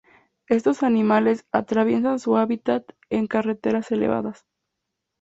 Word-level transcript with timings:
Estos 0.47 0.81
animales 0.81 1.45
atraviesan 1.51 2.17
su 2.17 2.35
hábitat 2.35 2.85
en 3.11 3.27
carreteras 3.27 3.91
elevadas. 3.91 4.47